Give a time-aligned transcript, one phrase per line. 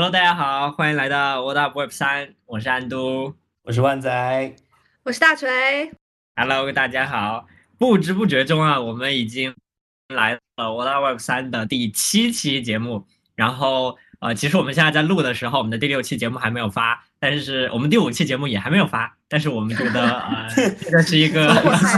[0.00, 4.56] Hello，大家好，欢迎来到 What Up Web 三，我是安都，我是万仔，
[5.02, 5.92] 我是大锤。
[6.34, 7.46] Hello，大家好，
[7.76, 9.54] 不知不觉中啊，我们已经
[10.08, 13.06] 来了 What Up Web 三的第七期节目。
[13.34, 20.48] 然后呃，其实我们现在在录的时候，我们的第六期节目还没有发，但是我们第五期节目也还没有发，但是我们觉得呃，
[20.80, 21.46] 这个是一个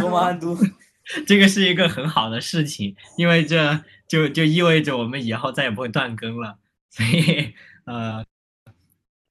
[0.01, 0.23] 说吗？
[0.27, 0.59] 安都。
[1.25, 3.79] 这个是一个很好的事情，因为这
[4.09, 6.59] 就就意味着我们以后再也不会断更了。
[6.91, 7.55] 所以，
[7.85, 8.25] 呃，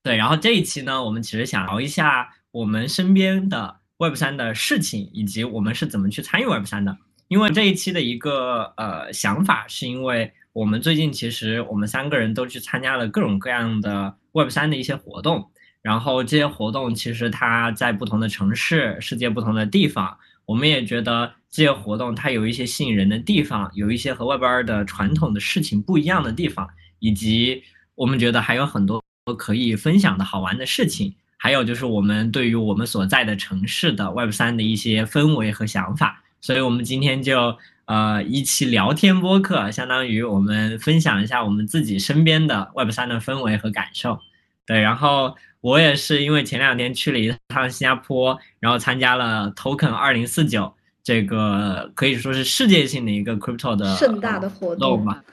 [0.04, 6.98] 对，然后这一期呢，我们其实想聊一下我们身边的 Web 三的事情，以及我们是怎么去参与 Web 三的。
[7.28, 21.34] 因为这一期的一个呃想法，是因为我们最近其实我们三个人都去参加了各种各样的 Web 三的一些活动，然后这些活动其实它在不同的城市、世界不同的地方，我们也觉得。
[21.54, 26.66] 这些活动它有一些吸引人的地方，有一些和外边的传统的事情不一样的地方，
[27.00, 27.62] 以及
[27.95, 29.03] 我们觉得还有很多
[29.38, 31.14] 可以分享的好玩的事情。
[31.38, 36.23] 还有就是我们对于我们所在的城市的 Web 三的一些氛围和想法。
[36.39, 44.19] 所以我们今天就呃一期聊天播客，相当于我们分享一下我们自己身边的 Web 三的氛围和感受。
[44.66, 50.73] 对，然后我也是因为前两天去了一趟新加坡，然后参加了 Token 二零四九。
[51.03, 55.23] 这个可以说是世界性的一个 crypto 的盛大的活动吧，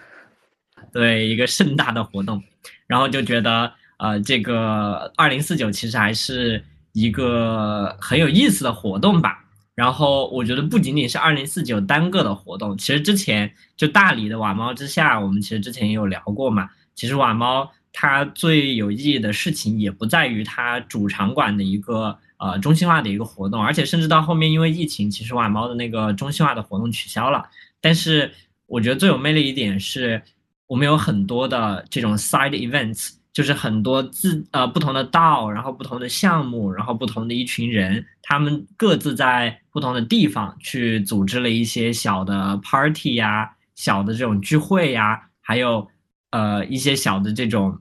[0.92, 2.42] 对，一个盛大的活动，
[2.86, 9.45] 然后就觉得呃，这个二零四九其实还是一个很有意思的活动吧。
[9.75, 16.69] 然后我觉得不仅仅是二零四九单个的活动，其实之前就大理的瓦猫之下，我们其实之前也有聊过嘛。
[16.95, 22.19] 其实瓦猫它最有意义的事情也不在于它主场馆的一个。
[22.41, 27.45] 呃，中心化的一个活动，而且甚至到后面因为疫情，其实瓦猫的那个中心化的活动取消了。
[27.80, 28.30] 但是
[28.67, 30.23] 我觉得最有魅力一点是，
[30.68, 45.89] 我们有很多的这种 side events，就是很多自呃不同的道，然后不同的项目，然后不同的一群人，他们各自在不同的地方去组织了一些小的 party 呀，小的这种聚会呀，还有
[46.30, 47.80] 呃一些小的这种。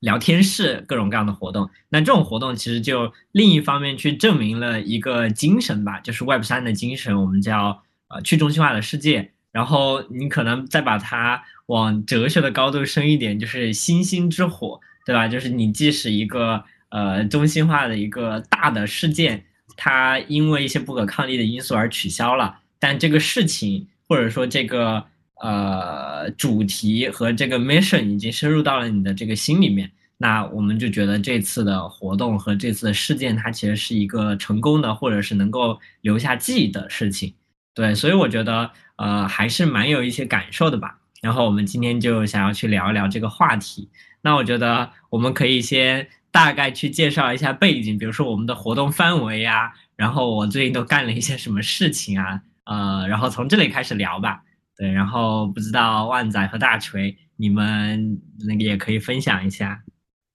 [0.00, 9.32] 聊天室各种各样的活动，那这种活动其实就另一方面去证明了一个精神吧，就是 Web 三的精神，我们叫呃去中心化的世界。
[9.54, 15.26] 然后你可能再把它往哲学的高度升一点，就是星星之火，对吧？
[15.26, 19.44] 就是你即使一个呃中心化的一个大的事件，
[19.76, 25.06] 它因为一些不可抗力的因素而取消了，但这个事情或者说这个。
[25.42, 37.34] 呃，主题和这个 mission 已经深入到了你的这个心里面，那我们就觉得这次的活动和这次的事件，它其实是一个成功的，或者是能够留下记忆的事情。
[37.74, 40.98] 对，所以我觉得呃还是蛮有一些感受的吧。
[41.20, 43.90] 然后我们今天就想要去聊一聊这个话题。
[44.22, 54.42] 那我觉得我们可以先大概去介绍一下背景，比如说我们的活动范围呀，然后我最近都干了一些什么事情啊，呃，然后从这里开始聊吧。
[54.76, 59.82] 对，然后不知道万仔和大锤，你们那个也可以分享一下。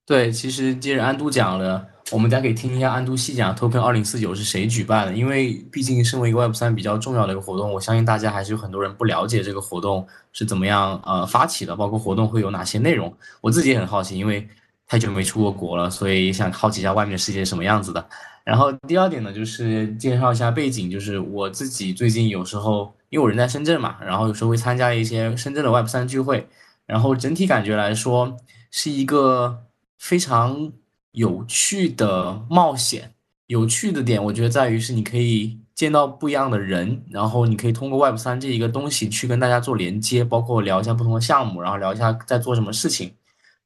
[0.05, 13.13] 对，其实接着安都讲了，我们大家可以听一下安都细讲 Token 二零四九是谁举办的，因为毕竟身为一个 Web 三比较重要的一个活动，我相信大家还是有很多人不了解这个活动是怎么样呃发起的，包括活动会有哪些内容。
[13.41, 14.47] 我自己也很好奇，因为
[14.87, 18.03] 太久没出过国了，所以想好奇一下外面世界是什么样子的。
[18.43, 22.93] 然后第二点呢，就是介绍一下背景，就是我自己最近有时候。
[23.09, 26.47] 因为我人在深圳嘛，然后有时候会参加一些深圳的 Web 三聚会，
[26.85, 28.37] 然后整体感觉来说
[28.69, 29.63] 是一个
[29.97, 30.71] 非常
[31.11, 33.13] 有趣的冒险。
[33.47, 43.11] 有趣的点，我觉得在于是你可以见到不一样的人，然后你可以通过 Web 三这一个东西去跟大家做连接，包括聊一下不同的项目，然后聊一下在做什么事情。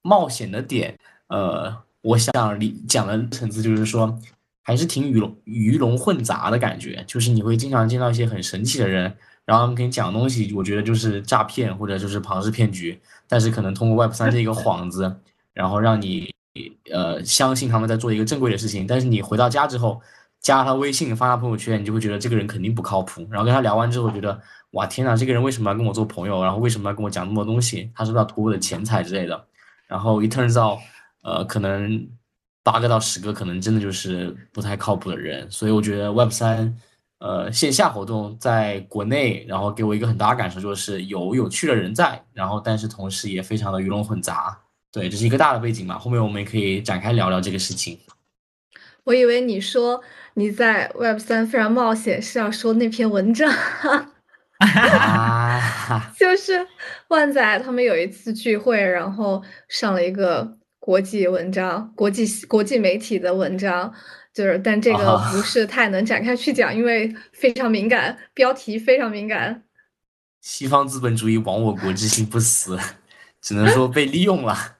[0.01, 4.17] 冒险的点，呃，我想理讲的层次就是说，
[4.61, 9.13] 还是挺鱼龙鱼龙混杂的感觉，就是你会经常见到一些很神奇的人。
[9.45, 12.97] 然后他们给你讲东西，我觉得就是诈骗或者就是庞氏骗局，
[13.27, 15.17] 但是可能通过 Web 三这一个幌子，
[15.53, 18.87] 然后让你你呃相信他们在做一个正规的事情。
[18.87, 20.01] 但是你回到家之后，
[20.41, 23.27] 加他微信发他朋友圈，你就会觉得这个人肯定不靠谱。
[23.29, 24.39] 然后跟他聊完之后，觉得
[24.71, 26.43] 哇天呐，这个人为什么要跟我做朋友？
[26.43, 27.91] 然后为什么要跟我讲那么多东西？
[27.95, 29.45] 他是不是要图我的钱财之类的？
[29.87, 30.79] 然后一 turns out，
[31.21, 32.07] 呃，可能
[32.63, 35.49] 八个到十个可能真的就是不太靠谱的人。
[35.51, 36.75] 所以我觉得 Web 三。
[37.19, 44.59] 呃，线下活动在国内，然后给我一个很大的感受就是有有趣的人在，然后但是同时也非常的鱼龙混杂。
[44.93, 45.97] 对，这是一个大的背景嘛。
[45.97, 47.99] 后面我们也可以展开聊聊这个事情。
[49.03, 50.01] 我以为你说
[50.35, 53.51] 你在 Web 三非常冒险，是要说那篇文章。
[54.59, 56.65] 啊， 就是
[57.07, 63.91] 万载他们有一次聚会，然后上了一个国际文章、国际国际媒体的文章，
[64.31, 69.63] 就是但这个啊不是太能展开去讲，因为非常敏感，标题非常敏感。
[70.39, 72.79] 西方资本主义亡我国之心不死，
[73.41, 74.77] 只能说被利用了。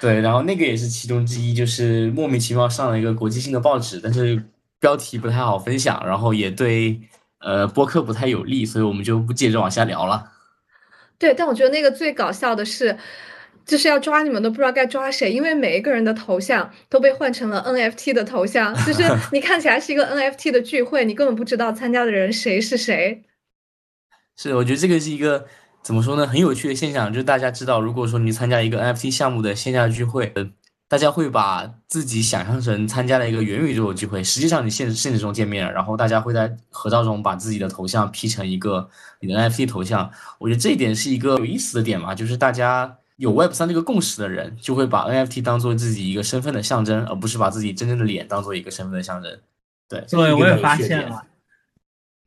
[0.00, 4.40] 对，然后那个也是其中之一，就是莫名其妙上了一个国际性的报纸，但是
[4.78, 7.00] 标题不太好分享，然后也对
[7.40, 10.32] 呃播客不太有利，所以我们就不接着往下聊了。
[11.18, 12.96] 对，但我觉得那个最搞笑的是，
[13.66, 19.02] 就是要抓你们都不知道该抓谁，因为每一个人的头像都被换成了 NFT 的头像，就是
[19.32, 23.24] 你看起来是一个 NFT 的聚会，你根本不知道参加的人谁是谁。
[24.36, 25.44] 是，我觉得这个是一个
[25.82, 30.50] 怎么说呢，很有趣的现象，就是大家知道，如果说你参加一个 NFT 项目的线下聚会，呃，
[30.86, 38.88] 大家会把自己想象成参加了一个元宇宙的聚会，实际上你现实现实中见面了，然后大家会在合照中把自己的头像 P 成一个
[39.20, 49.38] 你的 NFT 头像，我觉得这一点是一个有意思的点嘛，就是大家有 Web 三这个共识的人，就会把 NFT 当做自己一个身份的象征，而不是把自己真正的脸当做一个身份的象征。
[49.88, 51.24] 对，这是对，一个很我也发现了，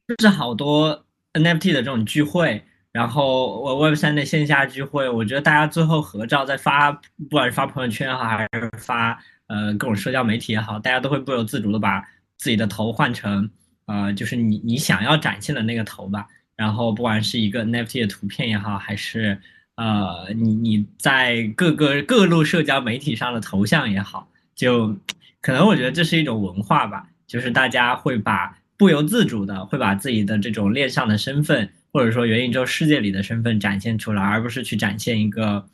[0.07, 9.17] 就是好多 NFT 的这种聚会，然后我 Web 三的线下聚会，我觉得大家最后合照再发，不管是发朋友圈也好，还是发
[9.47, 12.01] 呃各种社交媒体也好，大家都会不由自主的把
[12.37, 13.49] 自己的头换成
[13.85, 16.27] 呃就是你你想要展现的那个头吧。
[16.57, 19.39] 然后不管是一个 NFT 的图片也好，还是
[19.75, 24.95] 呃你你在各个各路社交媒体上的头像也好，就
[25.39, 35.65] 可能我觉得这是一种文化吧，就是大家会把不由自主的会把自己的这种链上的身份，或者说元宇宙世界里的身份展现出来，而不是去展现一个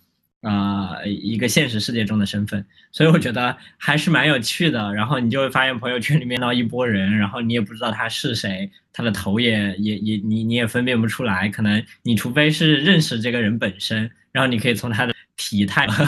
[0.41, 2.65] 呃一个现实世界中的身份。
[2.91, 4.93] 所以我觉得还是蛮有趣的。
[4.93, 11.47] 然后你就会发现朋友圈里面到一波人，然后你也不知道他是谁，他的头也也也你你也分辨不出来。
[11.49, 16.03] 可能你除非是认识这个人本身，然后你可以从他的体态和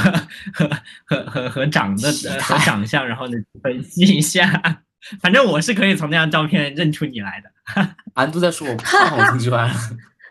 [0.53, 0.69] 和
[1.05, 4.83] 和和和长的和长相，然后呢分析一下。
[5.21, 7.49] 反正我是可以从那张照片认出你来的。
[8.19, 9.73] 安都在说我胖，我听出来了。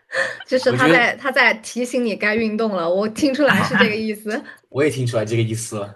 [0.47, 4.41] 就是他在他在提醒你该运动了，我听出来是这个意思。
[4.69, 5.95] 我也听出来这个意思了。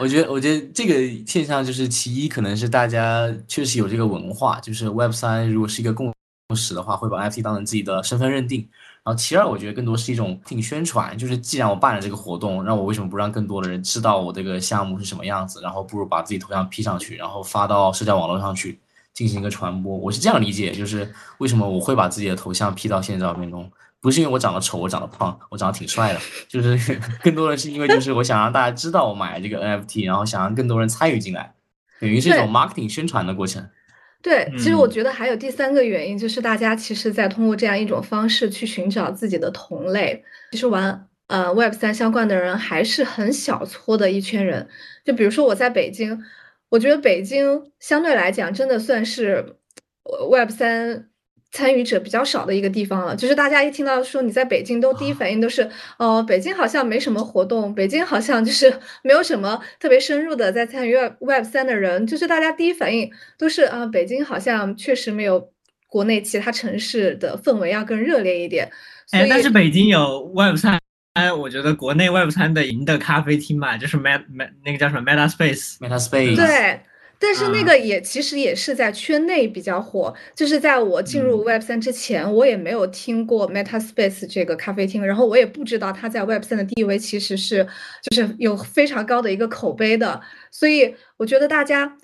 [0.00, 0.94] 我觉得，我觉得这个
[1.24, 6.12] 现象就是其一，可能是大家确实有这个文化，就是 Web 三如果是一个共
[6.56, 8.68] 识的话，会把 NFT 当成自己的身份认定。
[9.04, 15.60] 然后其二，我觉得更多是一种挺宣传，就是既然我办了这个活动，那我为什么不让更多的人知道我这个项目是什么样子？
[15.62, 18.80] 然后不如把自己头像 P 上去，然后发到社交网络上去
[19.14, 19.96] 进行一个传播。
[19.96, 23.70] 我是这样理解，就是为什么我会把自己的头像 P 到现实照片中。
[24.00, 31.54] 不是因为我长得丑，我长得胖，我长得挺帅的，就是 更多的是因为就是我想让大家知道我买了这个 NFT，然后想让更多人参与进来，
[31.98, 33.66] 等于是一种 marketing 宣传的过程。
[34.20, 40.22] 对，其实我嗯觉得还有第三个原因，就是大家其实在通过这样一种方式去寻找自己的同类。
[40.52, 44.68] 其实玩呃 Web 三相关的人还是很小撮的一圈人。
[45.02, 46.22] 就比如说我在北京，
[46.74, 49.54] 我觉得北京相对来讲真的算是
[50.02, 51.08] 呃 Web 三
[51.52, 53.14] 参与者比较少的一个地方了。
[53.14, 58.74] 就是大家一听到说你在北京，都第一反应都是哦，北京好像没什么活动，北京好像就是
[59.04, 65.52] 没有什么特别深入的在参与 Web Web 三的人，就是大家第一反应都是啊，北京好像确实没有
[65.86, 68.68] 国内其他城市的氛围要更热烈一点。
[69.06, 70.80] 所哎，但是北京有 Web 三，
[71.38, 75.76] 我觉得国内 Web 三的赢的咖啡厅嘛，就是 Met Met 那个叫什么 Meta Space。
[75.78, 76.80] MetaSpace，对，
[77.20, 87.64] 但是那啊个也其实也是在圈内比较火，就是在我进入嗯 Web 三之前，我也没有听过 MetaSpace 这个咖啡厅，然后我也不知道它在 Web 三的地位其实是
[88.02, 91.96] 就是有非常高的一个口碑的，所以我觉得大家。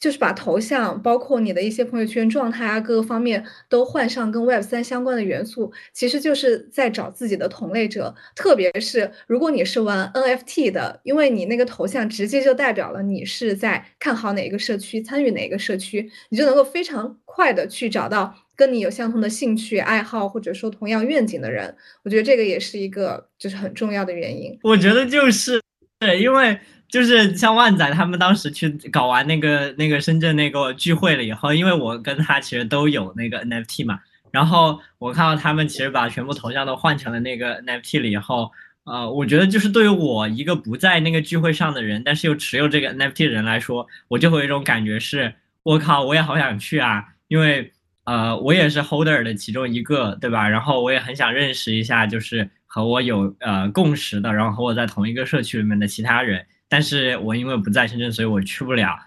[0.00, 8.12] 就是把头像，包括你的一些朋友圈状态啊，各个方面都换上跟 Web 三相关的元素，其实就是在找自己的同类者。
[8.34, 21.72] 特别是如果你是玩 NFT 的，因为你那个头像直接就代表了你是在看好哪一个社区、参与哪一个社区，你就能够非常快的去找到跟你有相同的兴趣爱好，或者说同样愿景的人。
[22.02, 24.58] 我觉得这个也是一个就是很重要的原因。
[24.64, 25.60] 我觉得就是
[26.00, 33.98] 对，因为就是像万仔他们当时去搞完那个那个深圳那个聚会了以后，因为我跟他其实都有那个 NFT 嘛，
[34.30, 38.50] 然后我看到他们其实把全部头像都换成了那个 NFT 了以后，
[38.84, 47.72] 呃，我觉得就是对于我一个不在那个聚会上的人，但是又持有这个 NFT 的人来说，我就会有一种感觉是，我靠，我也好想去啊，因为
[48.04, 50.48] 呃，我也是 holder 的其中一个，对吧？
[50.48, 56.46] 然后我也很想认识一下，就是和我有呃共识的，然后和我在同一个社区里面的其他人。
[56.68, 58.98] 但是我因为不在深圳，所以我去不了。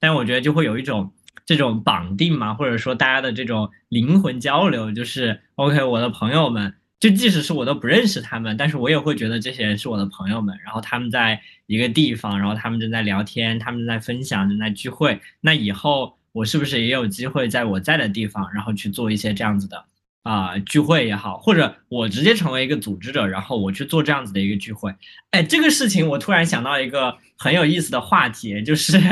[0.00, 1.12] 但我觉得就会有一种
[1.44, 10.56] 这种绑定嘛，或者说大家的这种灵魂交流，就是 OK，我的朋友们，就即使是我都不认识他们，但是我也会觉得这些人是我的朋友们。
[10.64, 15.20] 然后他们在一个地方，然后他们正在聊天，他们正在分享，正在聚会。
[15.40, 19.84] 那以后我是不是也有机会在我在的地方，然后去做一些这样子的
[20.30, 24.94] 啊聚会也好，或者我直接成为一个组织者，然后我去做这样子的一个聚会？
[25.30, 28.98] 哎，这个事情我突然想到一个很有意思的话题，就是。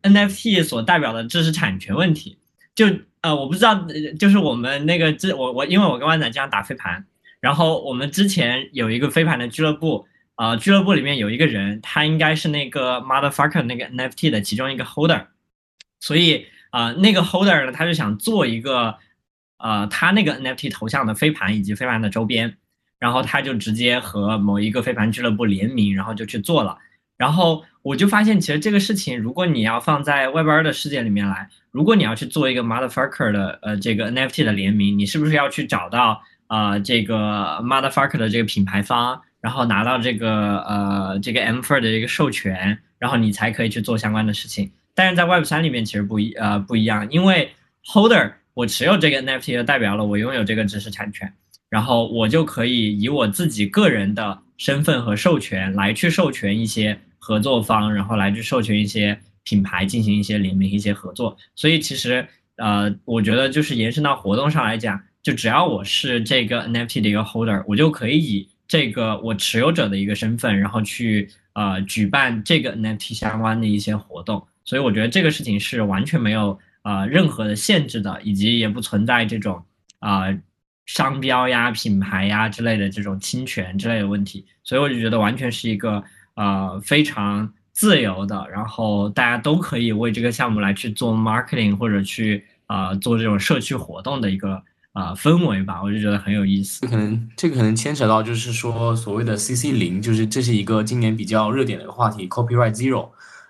[0.00, 2.38] NFT 所代表的知识产权问题，
[2.72, 2.86] 就
[3.20, 3.84] 呃，我不知道，
[4.16, 7.04] 就是我们那个这我我，因为我跟万仔经常打飞盘，
[7.40, 10.06] 然后我们之前有一个飞盘的俱乐部，
[10.36, 15.26] 呃，俱乐部里面有一个人，他应该是那个 motherfucker 那个 NFT 的其中一个 holder，
[15.98, 18.94] 所以啊，那个 holder 呢，他就想做一个
[19.58, 22.56] 呃，他那个 NFT 头像的飞盘以及飞盘的周边，
[22.98, 26.78] 然后他就直接和某一个飞盘俱乐部联名，然后就去做了。
[27.16, 44.70] 然后我就发现，其实这个事情，如果你要放在 Web 二的世界里面来，如果你要去做一个 Motherfucker 的呃这个 NFT 的联名，你是不是要去找到啊这个 Motherfucker 的这个品牌方，然后拿到这个呃这个 M f o r 的这个授权，然后你才可以去做相关的事情。
[44.94, 47.50] 但是在 Web 三里面其实不一呃不一样，因为
[47.84, 51.32] Holder 我持有这个 NFT 就代表了我拥有这个知识产权，
[51.68, 56.98] 然后我就可以以我自己个人的身份和授权来去授权一些。
[57.20, 61.36] 合作方，然后来去授权一些品牌进行一些联名、一些合作。
[61.54, 74.42] 所以其实，呃，我觉得就是延伸到活动上来讲，就只要我是这个 NFT 的一个 holder，我就可以以这个我持有者的一个身份，然后去呃举办这个 NFT 相关的一些活动。
[74.64, 79.62] 所以我觉得这个事情是完全没有呃任何的限制的，以及也不存在这种
[79.98, 80.24] 啊
[80.86, 84.46] 商标呀、品牌呀之类的这种侵权之类的问题。
[84.64, 86.02] 所以我就觉得完全是一个。
[86.40, 96.86] 呃，非常自由的，然后大家都可以为这个项目来去做 marketing 或者去啊做这种社区活动的一个啊氛围吧，我就觉得很有意思。
[96.86, 103.08] 可能这个可能牵扯到就是说所谓的 CC 零，就是这是一个今年比较热点的一个话题，Copyright Zero。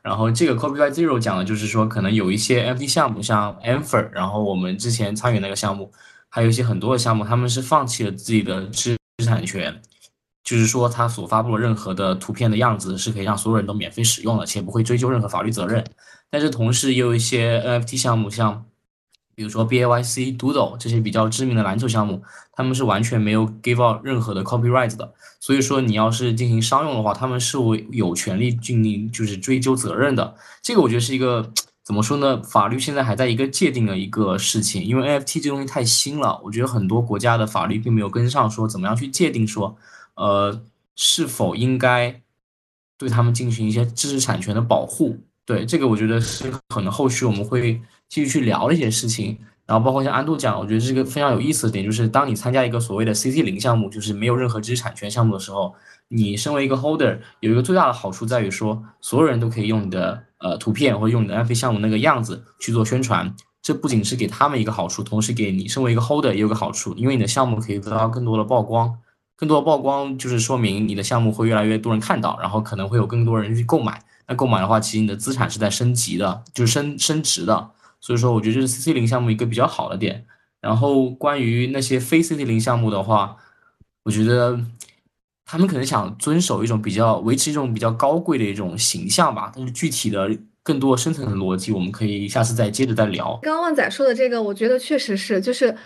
[0.09, 5.93] 然后这个 Copyright Zero 讲的就是说，可能有一些 NFT 项目，像 a m f e r 然后我们之前参与那个项目，
[6.31, 9.83] 还有一些很多的项目，他们是放弃了自己的知识产权。
[10.43, 15.85] 就是说，他所发布的任何的图片的样子是可以让所有人都免费使用的，且不会追究任何法律责任。
[16.31, 18.65] 但是同时也有一些 NFT 项目，像
[19.39, 25.15] 比如说 B A Y C Doodle 这些比较知名的篮球项目，他们是完全没有 give out 任何的 copyright 的。
[25.39, 30.35] 所以说，你要是进行商用的话，他们是有有权利进行就是追究责任的。
[30.61, 31.53] 这个我觉得是一个
[31.85, 32.43] 怎么说呢？
[32.43, 39.77] 法律现在还在一个界定的一个事情，因为 NFT 这东西太新了，我觉得很多国家的法律并没有跟上，说怎么样去界定说。
[40.17, 40.61] 呃，
[40.97, 42.21] 是否应该
[42.99, 45.17] 对他们进行一些知识产权的保护？
[45.45, 49.39] 对这个，我觉得是可能后续我们会继续去聊一些事情。
[49.67, 55.75] 然后包括像安度讲，我觉得这个非常有意思的点就是，当你参加一个所谓的 CC 零项目，就是没有任何知识产权项目的时候，
[56.09, 63.35] 你身为一个 holder，有一个最大的好处在于说，所有人都可以用你的呃图片或者用你的 NFT 项目那个样子去做宣传。
[63.61, 68.99] 这不仅是给他们一个好处，同时给你身为一个 holder 也有个好处，因为你的项目可以得到更多的曝光。
[69.37, 74.03] 更多的曝光就是说明你的项目会越来越多人看到，然后可能会有更多人去购买。
[74.27, 77.73] 那购买的话，其实你的资产是在升级的，就是升升值的。
[78.01, 80.27] 所以说，我觉得这是 CC 零项目一个比较好的点。
[80.61, 83.37] 然后关于那些非 CC 零项目的话，
[84.03, 84.59] 我觉得
[85.45, 89.53] 他们可能想遵守一种比较维持一种比较高贵的一种形象吧。
[89.55, 90.31] 但是具体的
[90.63, 93.39] 更多深层的逻辑，我们可以下次再接着再聊。
[93.43, 95.77] 刚刚旺仔说的这个，我觉得确实是，就是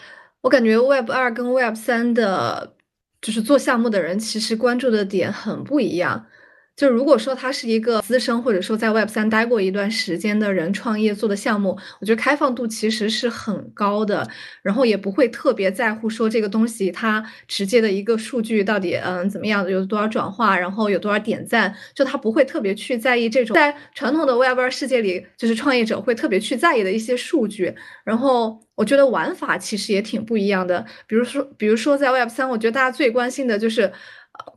[0.40, 2.74] 我感觉 Web 二跟 Web 三的。
[3.20, 6.26] 就是做项目的人，其实关注的点很不一样。
[6.74, 14.26] 就如果说他是一个资深或者说在 Web 三待过一段时间的人创业做的项目，我觉得开放度其实是很高的，
[14.62, 27.74] 然后也不会特别在乎说这个东西它直接的一个数据到底嗯怎么样，有多少转化，然后有多少点赞，就他不会特别去在意这种在传统的 Web 二世界里，就是创业者会特别去在意的一些数据。
[28.02, 33.92] 然后我觉得玩法其实也挺不一样的，比如说比如说在 Web 三，我觉得大家最关心的就是。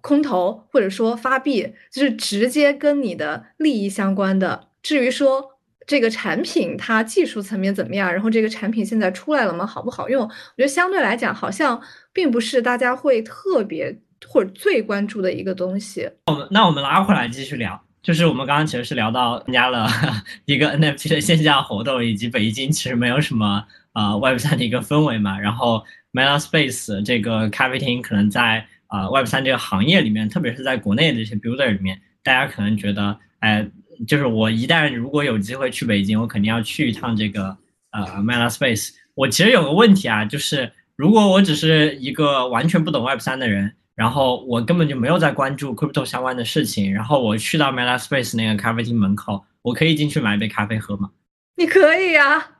[0.01, 4.67] 空投或者说发币，就是直接跟你的利益相关的。
[4.81, 5.43] 至于说
[5.87, 9.65] 这个产品它技术层面怎么样，然后这个产品现在出来了吗？
[9.65, 10.23] 好不好用？
[10.23, 11.81] 我觉得相对来讲，好像
[12.13, 13.95] 并不是大家会特别
[14.27, 16.09] 或者最关注的一个东西。
[16.27, 19.87] 我们那我们拉回来继续聊，就是我们刚刚其实是聊到参加了
[20.45, 25.39] 一个 NFT 的线下活动，以及北京其实没有什么啊 Web 三的一个氛围嘛。
[25.39, 28.67] 然后 Meta Space 这个咖啡厅可能在。
[28.95, 33.67] 啊，Web 三这个行业里面，特别是在国内的这些 builder 里面，大家可能觉得，哎，
[34.07, 37.57] 就是我一旦如果有机会去北京，我肯定要去一趟这个
[37.91, 38.91] 呃 Meta Space。
[39.13, 51.09] 我其实有个问题啊，就是如果我只是一个完全不懂 Web 三的人，然后我根本就没有在关注 Crypto 相关的事情，然后我去到 Meta Space 那个咖啡厅门口，我可以进去买一杯咖啡喝吗？
[51.57, 52.45] 你可以呀，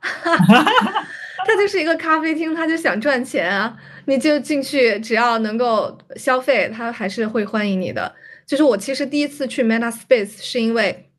[1.46, 3.76] 它就是一个咖啡厅，他就想赚钱啊，
[4.06, 8.14] 你就进去，只要能够消费，他还是会欢迎你的。
[8.46, 11.10] 就是我其实第一次去 Meta Space 是因为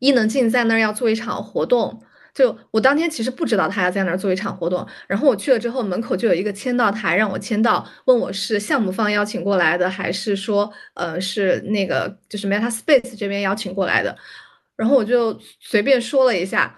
[0.00, 2.02] 伊能静在那儿要做一场活动。
[2.34, 14.16] 就我当天其实不知道他要在那儿做一场活动，然后我去了之后，门口就有一个签到台让我签到，问我是项目方邀请过来的，还是说呃是那个就是 Meta Space 这边邀请过来的，
[14.74, 16.76] 然后我就随便说了一下，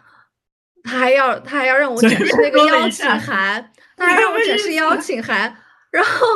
[0.84, 5.56] 他还要他还要让我展示那个邀请函，他还让我展示邀 请函。
[5.90, 6.26] 然后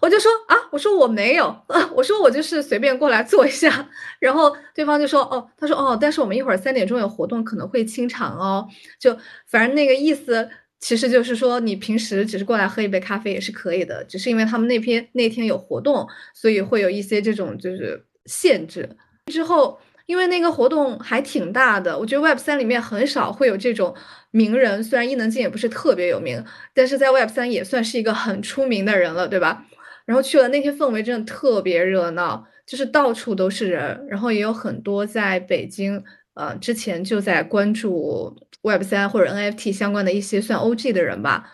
[0.00, 1.54] 我就说啊，我说我没有，
[1.94, 3.86] 我说我就是随便过来坐一下。
[4.18, 8.66] 然后对方就说哦，他说哦，但是我们一会儿三点钟有活动，可能会清场哦。
[8.98, 9.14] 就
[9.46, 10.48] 反正那个意思，
[10.80, 18.88] 其实就是说你平时只是过来喝一杯咖啡也是可以的，只是因为他们那天那天有活动，所以会有一些这种就是限制。
[19.26, 19.78] 之后。
[20.06, 23.92] 因为那个活动还挺大的，我觉得 Web 三里面很少会有这种
[24.36, 29.64] 名人，虽然伊能静也不是特别有名，但是在 Web 三也算是一个很出名的人了，对吧？
[30.04, 41.50] 然后去了那天氛围真的特别热闹，就是到处都是人，然后也有很多在北京，呃，之前就在关注 Web 三或者 NFT 相关的一些算 OG 的人吧。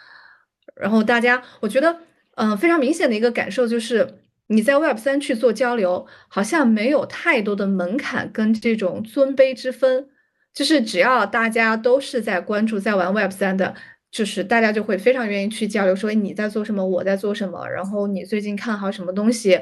[0.74, 1.96] 然后大家，我觉得，
[2.34, 4.18] 嗯，非常明显的一个感受就是。
[4.48, 10.08] 你在 Web 三去做交流，好像没有太多的门槛跟这种尊卑之分，
[10.54, 13.74] 就是只要大家都是在关注在玩 Web 三的，
[14.10, 19.58] 就是大家就会非常愿意去交流，说你在做什么，我在做什么，然后你最近看好什么东西，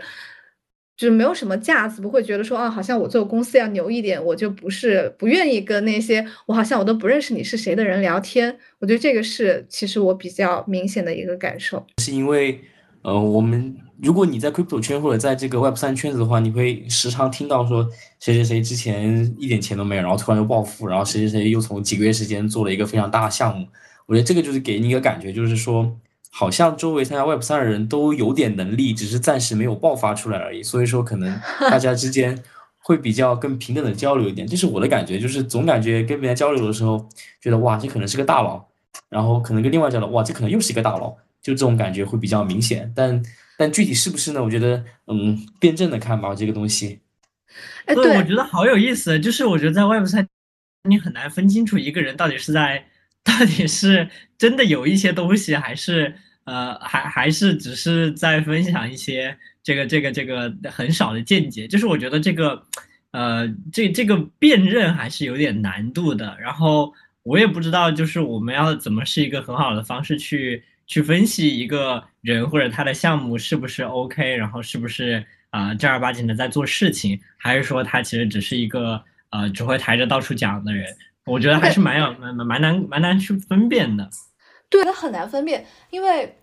[0.96, 8.58] 就是没有什么架子，不会觉得说啊，好像我做公司要牛一点，我就不是不愿意跟那些我好像我都不认识你是谁的人聊天。
[8.80, 12.60] 我觉得这个是其实我比较明显的一个感受，是因为。
[13.02, 23.66] 呃，我们如果你在 crypto 圈或者在这个 Web 三圈子的话，你会时常听到说谁谁谁之前一点钱都没有，然后突然又暴富，然后谁谁谁又从几个月时间做了一个非常大的项目。
[24.06, 25.96] 我觉得这个就是给你一个感觉，就是说
[26.30, 30.62] 好像周围参加 Web 三的人都有点能力，只是暂时没有爆发出来而已。
[30.62, 32.38] 所以说可能大家之间
[32.82, 37.08] 会比较更平等的交流一点，这是我的感觉，就是总感觉跟别人交流的时候，
[37.40, 38.64] 觉得哇这可能是个大佬，
[39.08, 41.14] 然后可能跟另外交流，哇这可能又是一个大佬。
[41.42, 43.22] 就这种感觉会比较明显，但
[43.56, 44.42] 但具体是不是呢？
[44.42, 47.00] 我觉得，嗯，辩证的看吧，这个东西。
[47.86, 49.18] 哎，对，我觉得好有意思。
[49.18, 50.26] 就是我觉得在 Web 三，
[50.88, 52.84] 你很难分清楚一个人到底是在，
[53.24, 61.66] 到底是真的有一些东西，还是呃，还还是只是在分享一些这个这个这个很少的见解。
[61.66, 62.62] 就是我觉得这个，
[63.12, 66.36] 呃，这这个辨认还是有点难度的。
[66.40, 70.62] 然后我也不知道，就是我们要怎么是一个很好的方式去。
[70.90, 79.00] 去分析一个人或者他的项目是不是 OK，然后是不是啊正儿八经的在做事情，还是说他其实只是一个
[79.30, 80.84] 呃只会抬着到处讲的人？
[81.26, 84.10] 我觉得还是蛮有蛮蛮难蛮难去分辨的。
[84.68, 86.36] 对，那很难分辨，因为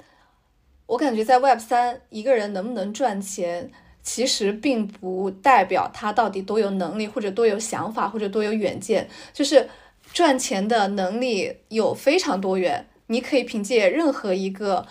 [0.86, 3.70] 我感觉在 Web 三，一个人能不能赚钱，
[4.02, 9.10] 其实并不代表他到底多有能力，或者多有想法，或者多有远见。
[9.34, 9.68] 就是
[10.14, 12.88] 赚钱的能力有非常多元。
[13.08, 14.86] 你可以凭借任何一个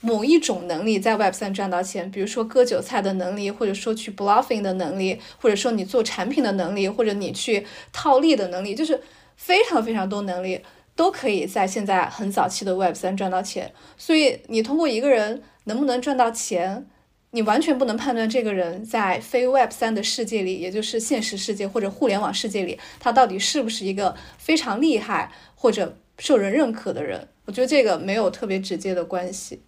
[0.00, 9.02] 某一种能力在 Web 三赚到钱，比如说割韭菜的能力，或者说去 bluffing 的能力，或者说你做产品的能力，或者你去套利的能力，就是
[9.36, 10.60] 非常非常多能力
[10.94, 13.72] 都可以在现在很早期的 Web 三赚到钱。
[13.96, 16.86] 所以你通过一个人能不能赚到钱，
[17.30, 27.28] 你完全不能判断这个人在非 Web 三的世界里，也就是现实世界或者互联网世界里，他到底是不是一个非常厉害或者受人认可的人。
[27.46, 29.62] 我觉得这个没有特别直接的关系。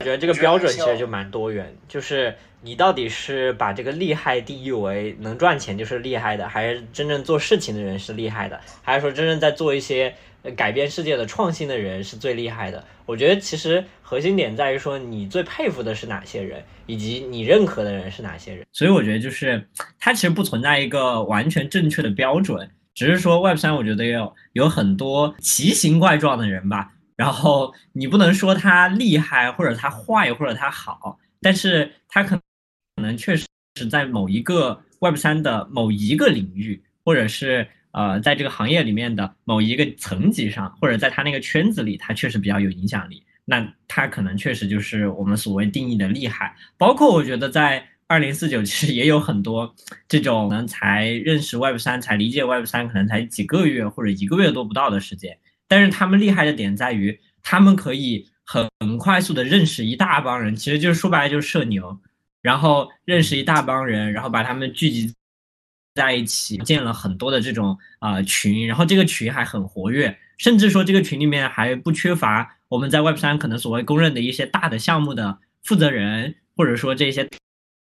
[0.00, 10.12] 我觉得这个标准其实就蛮多元，就是你到底是把这个厉害定义为能赚钱就是厉害的，还是真正做事情的人是厉害的，还是说真正在做一些
[10.56, 12.84] 改变世界的创新的人是最厉害的？
[13.06, 18.66] 我觉得其实核心点在于说你最佩服的是哪些人，以及你认可的人是哪些人。
[18.72, 19.66] 所以我觉得就是
[20.00, 26.90] 它其实不存在一个完全正确的标准，只是说 Web 三我觉得有有很多奇形怪状的人吧。
[27.16, 32.36] 然后你不能说他厉害，或者他坏，或者他好，但是他可
[32.96, 33.46] 可能确实
[33.76, 43.22] 是在某一个 Web 三的某一个领域，或者是呃在这个行业里面的某一个层级上，或者在他那个圈子里，他确实比较有影响力。
[43.44, 46.56] 那他可能确实就是我们所谓定义的厉害。
[46.78, 49.74] 包括我觉得在二零四九其实也有很多
[50.08, 55.38] 这种可能才认识 Web 三，才理解 Web 三，可能才几个月或者一个月都不到的时间。
[55.74, 61.98] 但是他们厉害的点在于，他们可以很快速的认识一大帮人，其实就是说白了就是社牛，
[62.42, 65.12] 然后认识一大帮人，然后把他们聚集
[65.96, 77.28] 在一起，建了很多的这种啊群，然后这个群还很活跃，甚至说这个群里面还不缺乏我们在 Web 三可能所谓公认的一些大的项目的负责人，或者说这些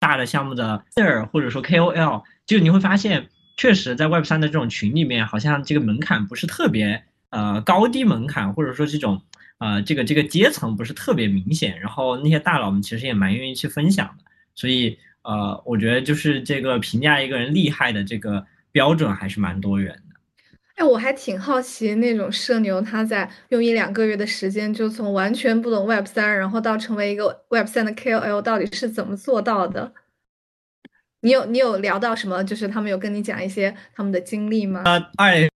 [0.02, 7.06] 大的项目的 Sir，或者说 KOL，就你会发现，确实在 Web 三的这种群里面，好像这个门槛不是特别。
[7.30, 9.22] 呃，高低门槛或者说这种，
[9.60, 14.24] 呃，这个这个阶层不是特别明显，然后那些大佬们其实也蛮愿意去分享的，
[14.56, 20.02] 所以呃，我觉得就是这个评价一个人厉害的这个标准还是蛮多元的。
[20.76, 29.94] 哎，我还挺好奇那种社牛他在用一两个月的时间就从完全不懂 Web 三，然后到成为一个 Web 三的 KOL，到底是怎么做到的？
[31.22, 32.42] 你有你有聊到什么？
[32.46, 34.84] 就是他们有跟你讲一些他们的经历吗？
[34.86, 35.50] 呃，二。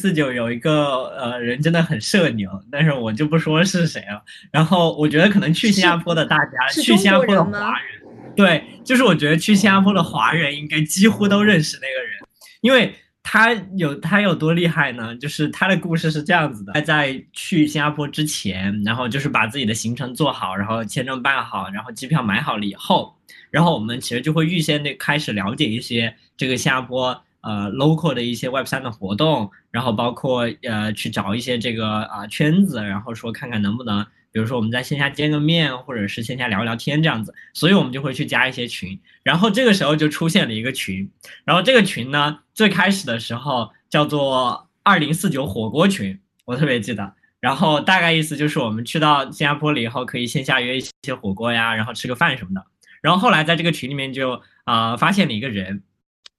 [0.00, 4.22] 四九有一个呃人真的很社牛，但是我就不说是谁了。
[4.50, 12.18] 然后我觉得可能去新加坡的大家，去新加坡的华人，对，就是我觉得去新加坡的华人应该几乎都认识那个人，
[12.62, 15.14] 因为他有他有多厉害呢？
[15.16, 23.14] 就是他的故事是这样子的：他在去新加坡之前，然后就是把自己的行程做好，然后签证办好，然后机票买好了以后，
[23.50, 27.22] 然后我们其实就会预先的开始了解一些这个新加坡。
[27.42, 41.10] 呃，local 的一些 Web 三的活动，然后包括呃去找一些这个啊圈子，然后说看看能不能，比如说我们在线下见个面，或者是线下聊聊天这样子，所以我们就会去加一些群，然后这个时候就出现了一个群，
[41.44, 52.62] 然后这个群呢最开始的时候叫做二零四九火锅群，我特别记得，然后大概意思就是我们去到新加坡了以后可以线下约一些火锅呀，然后吃个饭什么的，
[53.00, 55.82] 然后后来在这个群里面就啊发现了一个人。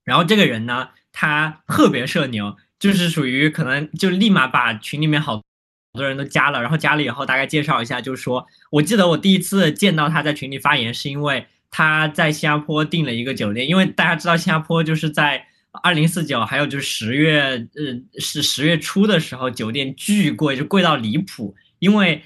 [0.04, 5.42] 然后这个人呢，他特别社牛，就是属于可能就立马把群里面好
[5.94, 15.46] 多人都加了，然后加了以后大概介绍一下，就是说我记得我第一次见到他在群里发言，是因为他在新加坡订了一个酒店，因为大家知道新加坡就是在
[15.84, 22.22] 二零四九，还有就是十月，呃，是十月初的时候，酒店巨贵，就贵到离谱，因为。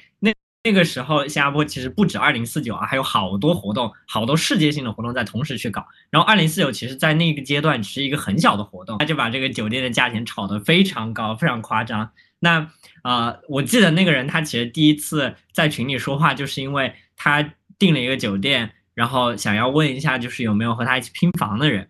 [0.66, 5.86] 那个时候，新加坡其实不止二零四九啊，还有好多活动，好多世界性的活动在同时去搞。
[6.10, 12.10] 然后二零四九其实在那个阶段只是一个很小的活动，他就把这个酒店的价钱炒得非常高，非常夸张。
[12.40, 12.68] 那
[13.04, 17.48] 啊，我记得那个人他其实第一次在群里说话，就是因为他
[17.78, 21.88] 订了一个酒店，然后想要问一下就是有没有和他一起拼房的人，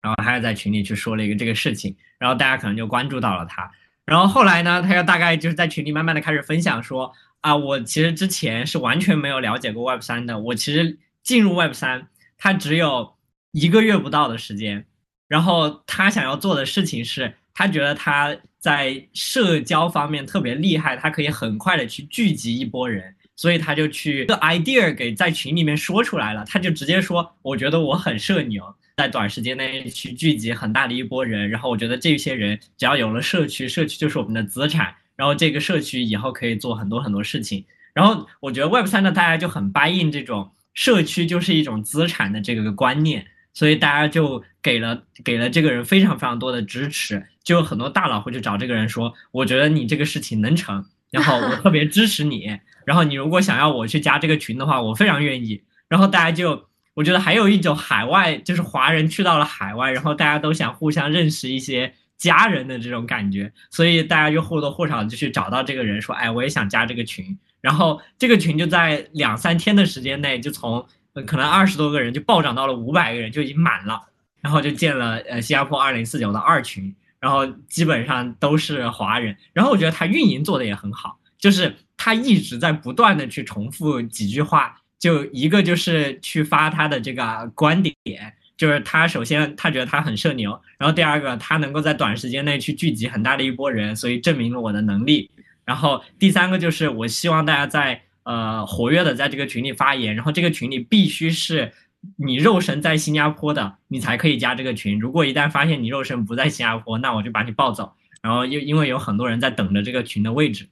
[0.00, 3.68] 然后他又在群里去说了一个这个事情，然后大家可能就关注到了他。
[4.06, 7.12] 然后后来呢，他又大概就是在群里慢慢的开始分享说。
[7.44, 10.38] 啊，我其实之前是完全没有了解过 Web 三的。
[10.38, 13.16] 我其实进入 Web 三，他只有
[13.52, 14.86] 一个月不到的时间。
[15.28, 26.42] 然后他想要做的事情是，他觉得他在社交方面特别厉害，他可以很快的去聚集一波人，所以他就去个 idea 给在群里面说出来了。
[26.46, 31.50] 他就直接说，我觉得我很社牛，在短时间内去聚集很大的一波人。
[31.50, 34.94] 然后我觉得这些人只要有了社区，社区就是我们的资产。
[35.16, 61.94] 然后这个社区以后可以做很多很多事情，然后我觉得 Web 三呢，大家就很 buy in 这种社区就是一种资产的这个观念，所以大家就给了给了这个人非常非常多的支持，就有很多大佬会去找这个人说，我觉得你这个事情能成，然后我特别支持你，然后你如果想要我去加这个群的话，我非常愿意，然后大家就我觉得还有一种海外就是华人去到了海外，然后大家都想互相认识一些。
[62.24, 70.86] 家人的这种感觉，所以大家就或多或少就去找到这个人，说：“哎，我也想加这个群。”然后这个群就在两三天的时间内，就从
[71.26, 74.00] 可能二十多个人就暴涨到了五百个人，就已经满了。
[74.40, 79.36] 然后就建了呃新加坡二零四九的二群，然后基本上都是华人。
[79.52, 88.34] 然后我觉得他运营做的也很好，就是他一直在不断的去重复几句话，就一个就是去发他的这个观点。
[88.56, 95.30] 就是他首先他觉得他很社牛，然后第二个他能够在短时间内去聚集很大的一波人，所以证明了我的能力。
[95.64, 101.72] 然后第三个就是我希望大家在呃活跃的在这个群里发言，然后这个群里必须是
[102.16, 105.00] 你肉身在新加坡的，你才可以加这个群。
[105.00, 107.92] 如果一旦发现你肉身不在新加坡，那我就把你抱走。
[108.22, 110.68] 然后因因为有很多人在等着这个群的位置，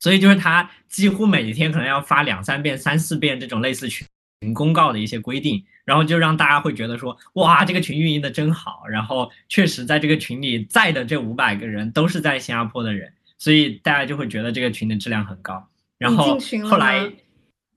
[0.00, 4.06] 所以就是他几乎每天可能要发两三遍、三四遍这种类似群
[4.52, 5.64] 公告的一些规定。
[5.86, 8.82] 然后就让大家会觉得说，哇，这个群运营的真好。
[8.90, 15.66] 然后确实在这个群里在的这五百个人都是在新加坡的人，所以大家就会觉得这个群的质量很高。
[15.96, 16.36] 然后
[16.68, 17.10] 后来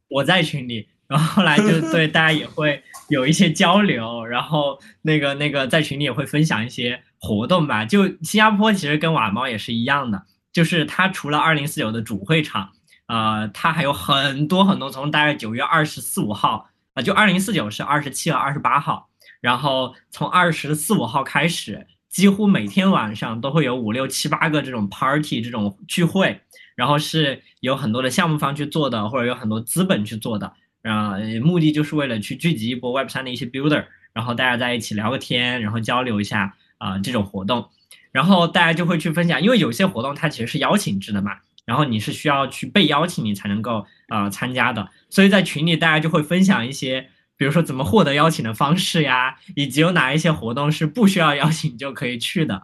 [0.09, 4.25] 我在群里，然后后来就对大家也会有一些交流。
[4.25, 7.85] 然后那个那个在群里也会分享一些活动吧。
[7.85, 12.71] 就新加坡其实跟瓦猫也是一样的，就是它除了二零四九的主会场，
[13.07, 16.68] 呃，它还有很多很多，从大概九月二十四五号
[17.01, 19.09] 就二零四九是二十七和二十八号，
[19.41, 26.41] 然后从二十四五号开始，几乎每天晚上都会有五六七八个这种 party 这种聚会，
[26.75, 30.51] 然后是有很多的项目方去做的，或者有很多资本去做的，
[30.83, 37.69] 啊，目的就是为了去聚集一波 Web 三的一些 builder，然后大家在一起聊个天，然后交流一下啊这种活动。
[38.11, 52.63] 然后大家就会去分享，因为有些活动它其实是邀请制的嘛，然后你是需要去被邀请你才能够呃参加的，所以在群里大家就会分享一些，比如说怎么获得邀请的方式呀，以及有哪一些活动是不需要邀请就可以去的，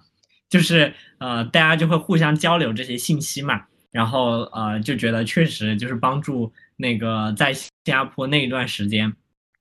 [0.49, 9.13] 就是呃大家就会互相交流这些信息嘛，然后呃就觉得确实就是帮助那个在新加坡那一段时间，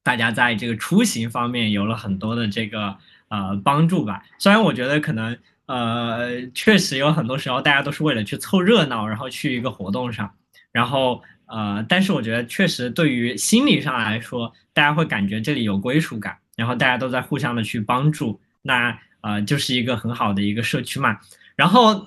[0.03, 2.97] 大家在这个出行方面有了很多的这个
[3.29, 5.37] 呃帮助吧，虽然我觉得可能。
[5.66, 10.31] 呃，确实有很多时候大家都是为了去凑热闹，然后去一个活动上，
[10.73, 11.23] 然后
[11.55, 21.17] 呃，但是我觉得确实对于心理上来说，大家会感觉这里有归属感，然后大家都在互相的去帮助，那呃就是一个很好的一个社区嘛。
[21.55, 22.05] 然后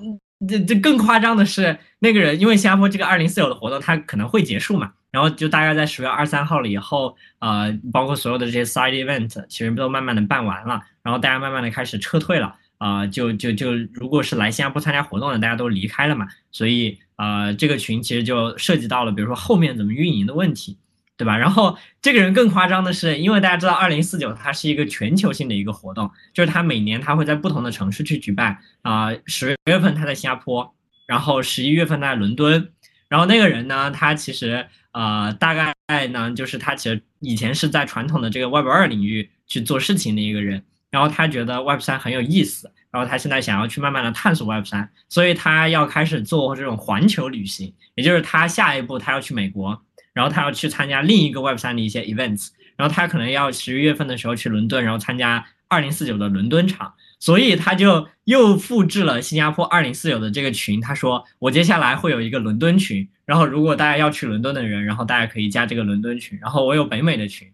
[0.50, 12.54] 这这更夸张的是，那个人因为新加坡这个二零四九的活动它可能会结束嘛，然后就大概在十月二三号了以后，呃，包括所有的这些 side event 其实都慢慢的办完了，然后大家慢慢的开始撤退了。
[12.80, 20.78] 啊，就就就，如果是来新加坡参加活动的，大家都离开了嘛，所以啊，这个群其实就涉及到了，比如说后面怎么运营的问题，
[21.18, 21.38] 对吧？
[21.38, 30.74] 然后这个人更夸张的是，因为大家知道二零四九它是一个全球性的一个活动，就是它每年它会在不同的城市去举办啊，十月份他在新加坡，
[31.08, 32.72] 然后十一月份在伦敦，
[33.10, 40.64] 然后那个人呢，他其实啊，大概呢，就是他其实以前是在传统的这个 Web 二领域去做事情的一个人。
[40.90, 49.82] 然后他觉得 Web 三很有意思，然后他现在想要去慢慢的探索 Web 三，所以他要开始做这种环球旅行，也就是他下一步他要去美国，
[50.14, 67.52] 然后他要去参加另一个 Web 三的一些 events，然后他可能要十一月份的时候去伦敦，然后参加二零四九的伦敦场，所以他就又复制了新加坡二零四九的这个群，他说我接下来会有一个伦敦群，然后如果大家要去伦敦的人，然后大家可以加这个伦敦群，然后我有北美的群，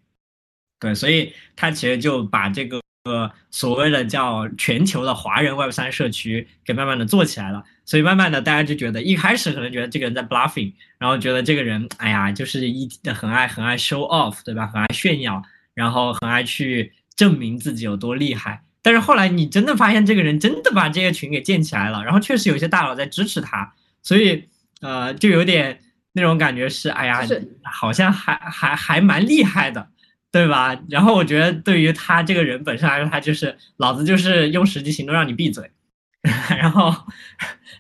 [0.80, 2.83] 对，所以他其实就把这个。
[3.04, 14.68] 个所谓的叫全球的华人 Web 三社区给慢慢的做起来了，所以慢慢的大家就觉得一开始可能觉得这个人在 bluffing，然后觉得这个人哎呀就是一很爱很爱 show off，对吧？
[14.68, 18.64] 很爱炫耀，然后很爱去证明自己有多厉害。
[18.82, 24.46] 但是后来你真的发现这个人真的把这个群给建起来了，然后确实有些大佬在支持他，所以
[24.80, 25.82] 呃就有点
[26.14, 27.20] 那种感觉是哎呀，
[27.64, 29.90] 好像还还还蛮厉害的。
[30.34, 30.76] 对吧？
[30.90, 35.70] 然后我觉得对于他这个人本身来说，他就是老子就是用实际行动让你闭嘴，
[36.50, 36.92] 然后，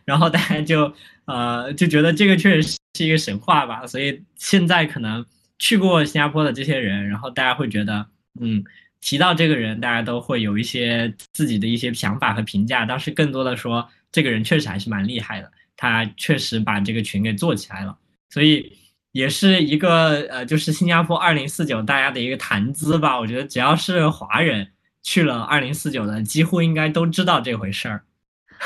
[0.06, 0.94] 然后大家就
[1.26, 3.88] 呃就觉得这个确实是一个神话吧。
[3.88, 5.26] 所以现在可能
[5.58, 8.06] 去过新加坡的这些人，然后大家会觉得，
[8.40, 8.64] 嗯，
[9.02, 12.86] 提到这个人，大家都会有一些自己的一些想法和评价。
[12.86, 17.98] 当时更多的说，这个人确实还是蛮厉害的，他确实把这个群给做起来了。
[18.30, 18.78] 所以。
[19.14, 23.18] 也是一个呃，就是新加坡二零四九大家的一个谈资吧。
[23.18, 24.68] 我觉得只要是华人
[25.02, 28.04] 去了二零四九的，几乎应该都知道这回事儿，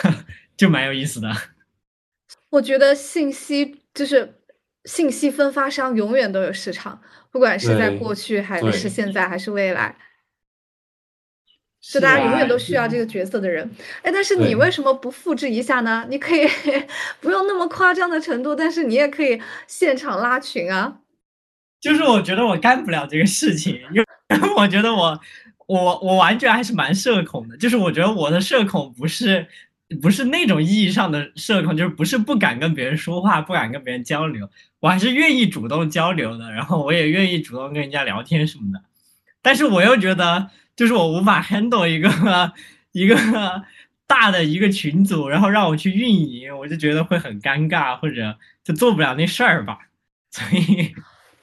[0.57, 1.31] 就蛮有意思的。
[2.49, 4.41] 我觉得信息就是
[4.85, 9.95] 信息分发商永远都有市场，不管是在过去还是现在还是未来。
[11.81, 13.69] 是大家永远都需要这个角色的人，
[14.01, 16.05] 哎，但是你为什么不复制一下呢？
[16.09, 16.45] 你可以
[17.21, 20.97] 不用那么夸张的程度，但是你也可以现场拉群啊。
[21.79, 24.05] 就是我觉得我干不了这个事情，因为
[24.57, 25.17] 我觉得我
[25.67, 27.55] 我我完全还是蛮社恐的。
[27.55, 29.45] 就是我觉得我的社恐不是
[30.01, 36.51] 不是那种意义上的社恐，就是不是不敢跟别人说话，不敢跟别人交流，我还是愿意主动交流的。
[36.51, 38.81] 然后我也愿意主动跟人家聊天什么的，
[39.47, 40.51] 但是我又觉得。
[40.77, 42.07] 就是我无法 handle 一个
[42.93, 43.17] 一个
[44.05, 49.79] 大的一个群组，然后让我去运营，我就觉得会很尴尬，或者就做不了那事儿吧。
[50.29, 50.93] 所以，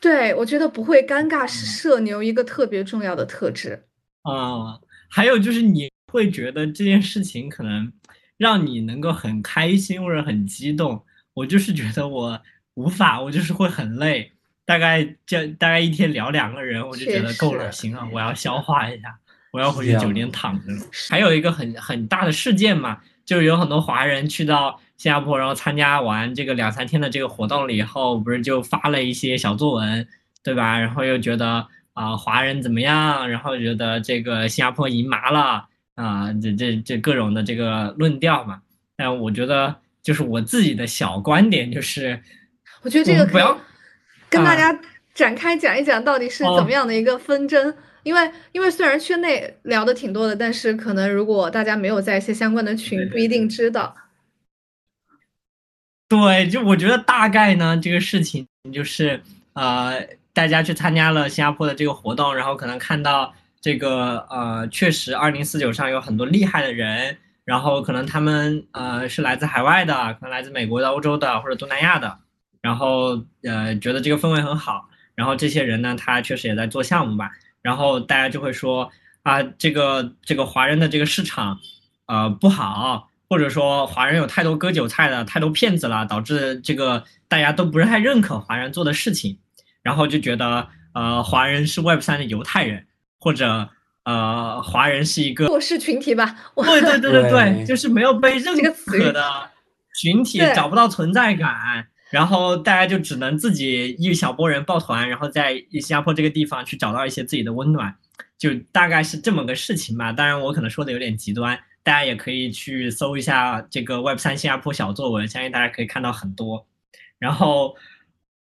[0.00, 3.88] 对我觉得不会尴尬是社牛一个特别重要的特质。
[4.22, 4.78] 啊，
[5.10, 7.92] 还有就是你会觉得这件事情可能
[8.36, 12.40] 让你能够很开心或者很激动，我就是觉得我
[12.74, 14.30] 无法，我就是会很累。
[14.64, 19.16] 大概就大概一天聊两个人，我就觉得够了，行了，我要消化一下。
[19.50, 20.72] 我要回去酒店躺着。
[21.08, 30.08] 还有一个很很大的事件嘛，就是有很多华人去到新加坡，然后参加完这个两三天的这个活动了以后，不是就发了一些小作文，
[30.42, 30.76] 对吧？
[30.80, 33.30] 然后又觉得啊华人怎么样？
[33.30, 38.60] 然后觉得这个新加坡赢麻了啊，这这这各种的这个论调嘛。
[38.96, 42.20] 但我觉得就是我自己的小观点，就是
[42.82, 43.58] 我觉得这个不要啊
[44.34, 44.76] 跟大家
[45.14, 47.74] 展开讲一讲，到底是哦怎么样的一个纷争。
[48.02, 53.94] 因为因为虽然圈内聊的挺多的，但是可能如果大家没有在一些相关的群，不一定知道。
[56.06, 59.22] 对，就我觉得大概呢，这个事情就是
[59.54, 67.16] 呃，大家去参加了新加坡的这个活动，然后可能看到这个呃，确实二零四九上有很多厉害的人，
[67.46, 72.18] 然后可能他们呃是来自海外的，可能来自美国的、欧洲的或者东南亚的，
[72.64, 78.90] 然后呃觉得这个氛围很好，然后这些人呢，他确实也在做项目吧，然后大家就会说
[79.22, 81.58] 啊，这个这个华人的这个市场
[82.06, 83.10] 呃不好。
[83.26, 89.38] 或者说华人有太多割韭菜的，太多骗子了，导致这个大家都不是太认可华人做的事情，
[89.82, 92.86] 然后就觉得呃华人是 Web 三的犹太人，
[93.18, 93.70] 或者
[94.04, 97.64] 呃华人是一个弱势群体吧，对对对对对，对。
[97.64, 98.54] 就是没有被认
[98.86, 99.50] 可的
[99.98, 107.92] 群体找不到存在感，然后大家就只能自己一小波人抱团，然后在新加坡这个地方去找到一些自己的温暖，
[108.38, 110.12] 就大概是这么个事情吧。
[110.12, 116.64] 当然我可能说的有点极端，大家也可以去搜一下这个 Web 三新加坡小作文，相信大家可以看到很多。
[117.18, 117.74] 然后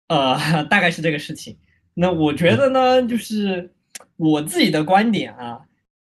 [0.09, 1.56] 呃， 大概是这个事情。
[1.94, 3.70] 那我觉得呢，就是
[4.16, 5.61] 我自己的观点啊，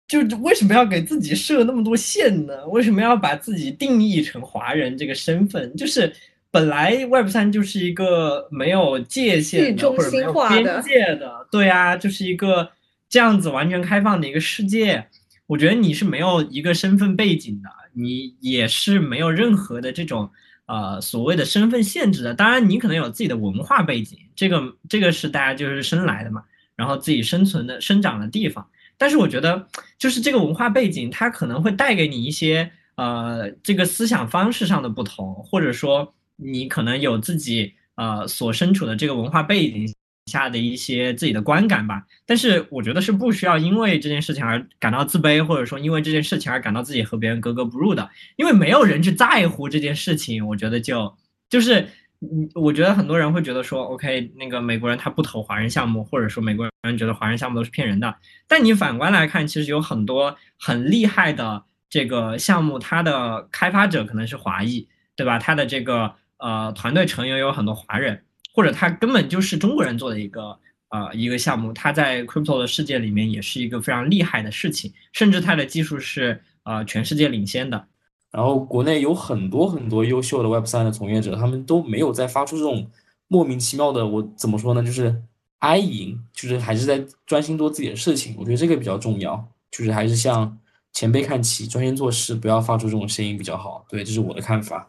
[0.07, 2.67] 就为什么要给自己设那么多线呢？
[2.67, 5.75] 为什么要把自己定义成华人这个身份？
[5.75, 6.13] 就是
[6.55, 12.71] 本来 Web 三就是一个没有界限的中或者没有心化的边界的，对啊，就是一个
[13.09, 15.05] 这样子完全开放的一个世界。
[15.47, 20.29] 我觉得你是没有一个身份背景的，你也是没有任何的这种
[20.65, 22.33] 呃所谓的身份限制的。
[22.33, 26.41] 当然，你可能有自己的文化背景，这个这个是大家就是生来的嘛，
[26.75, 28.65] 然后自己生存的生长的地方。
[28.97, 29.67] 但是我觉得，
[29.99, 39.93] 就是这个文化背景，它可能会带给你一些呃这个思想方式上的不同，或者说你可能有自己呃所身处的这个文化背景
[40.25, 42.03] 下的一些自己的观感吧。
[42.25, 50.47] 但是我觉得是不需要因为这件事情而感到自卑，或者说因为这件事情而感到自己和别人格格不入的，因为没有人去在乎这件事情。
[50.47, 51.15] 我觉得就
[51.49, 51.87] 就是。
[52.21, 58.15] 嗯，我觉得很多人会觉得说，OK，那个美国人他不投华人项目，或者说美国人觉得华人项目都是骗人的。
[58.47, 65.37] 但你反观来看，其实有很多很厉害的这个项目，它的开发者可能是华裔，对吧？
[65.37, 70.57] 他的这个呃团队成员有很多华人，或者他根本就是中国人做的一个
[70.89, 77.87] 呃一个项目，他在 crypto 的世界里面也是一个非常厉害的事情，甚至他的技术是呃全世界领先的。
[78.31, 82.91] 然后国内有很多很多优秀的 Web 三的从业者，他们都没有在发出这种
[83.29, 85.23] 莫名其妙的，我怎么说呢，就是
[85.59, 88.35] 哀吟，就是还是在专心做自己的事情。
[88.37, 90.57] 我觉得这个比较重要，就是还是向
[90.91, 93.85] 前辈看齐，专心做事，不要发出这种声音比较好。
[93.87, 94.85] 对，这是我的看法。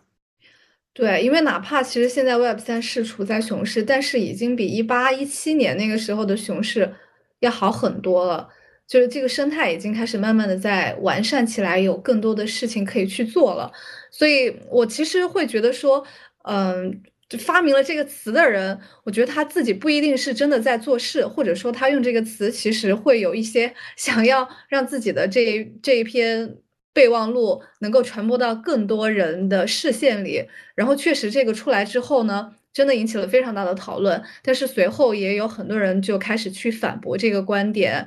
[0.96, 6.90] 对，因为哪怕其实现在 Web 三是处在熊市，但是已经比一八一七年那个时候的熊市
[7.40, 8.48] 要好很多了。
[8.87, 13.70] 就是这个生态已经开始慢慢的在完善起来，有更多的事情可以去做了。
[14.11, 16.02] 所以我其实会觉得说，
[16.44, 26.56] 嗯，就发明了这个词的人，我觉得他自己不一定是真的在做事，或者说他用这个词其实会有一些想要让自己的这一这一篇
[26.96, 30.48] 备忘录能够传播到更多人的视线里。
[30.74, 32.54] 然后确实这个出来之后呢。
[32.76, 38.06] 真的引起了非常大的讨论，但是随后也有很多人就开始去反驳这个观点，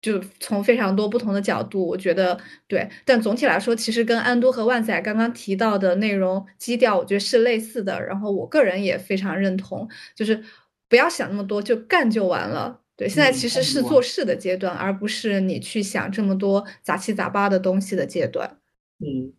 [0.00, 2.88] 就从非常多不同的角度，我觉得对。
[3.04, 8.02] 但总体来说，其实跟安都和万载刚刚提到的内容基调，我觉得是类似的。
[8.02, 10.42] 然后我个人也非常认同，就是
[10.88, 12.80] 不要想那么多，就干就完了。
[12.96, 18.58] 对，现在其实是做事的阶段，而不是你去想这么多杂七杂八的东西的阶段。
[18.98, 19.32] 嗯，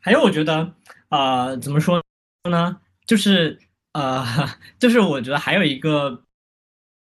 [0.00, 0.74] 还有我觉得，
[1.10, 2.02] 呃，怎么说
[2.50, 2.80] 呢？
[3.06, 3.58] 就是。
[3.92, 4.22] 呃，
[4.78, 6.22] 就是我觉得还有一个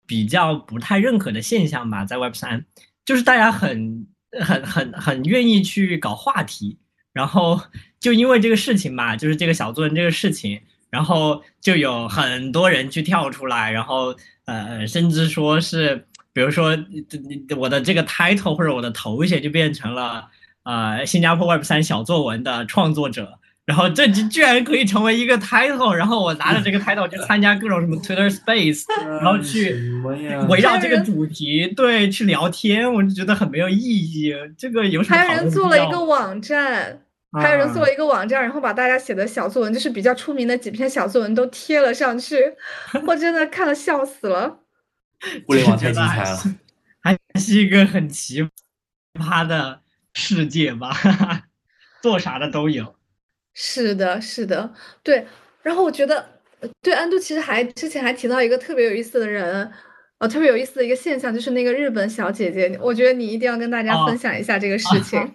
[0.06, 2.66] 比较不太认可的现象吧，在 Web 三，
[3.04, 4.06] 就是大家很
[4.38, 6.78] 很很很愿意去搞话题，
[7.12, 7.58] 然后
[7.98, 10.60] 就因为这个事情吧，就是这个小作文这个事情，
[10.94, 14.14] 然后就有很多人去跳出来，然后
[14.44, 16.78] 呃，甚至说是，比如说
[17.56, 20.26] 我的这个 title 或者我的头衔就变成了
[20.62, 23.40] 呃新加坡 Web 三小作文的创作者。
[23.66, 28.84] 然后这居然可以成为一个 title，然后我拿着这个 title 去参加各种什么 Twitter Space，
[29.22, 29.72] 然后去
[30.50, 34.34] 围绕这个主题对去聊天，我就觉得很没有意义。
[34.58, 35.16] 这个有什么？
[35.16, 37.00] 还有人做了一个网站，
[37.40, 42.36] 还有人做了一个网站，然后把大家写的小作文，就是比较出名的几篇小作文都贴了上去，
[43.06, 44.60] 我真的看了笑死了。
[45.46, 46.38] 互联网太精彩了，
[47.00, 48.48] 还是一个很奇
[49.14, 49.80] 葩的
[50.12, 50.90] 世界吧，
[52.02, 52.94] 做啥的都有。
[53.54, 55.26] 是的，是的，对。
[55.62, 56.40] 然后我觉得，
[56.82, 59.72] 对安都其实还之前还提到一个特别有意思的人，
[60.18, 62.78] 呃，特别有意思的一个现象，就是那个日本小姐姐。
[62.82, 65.34] 我觉得你一定要跟大家分享一下这个事情。